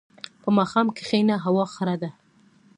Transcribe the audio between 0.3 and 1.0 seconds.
په ماښام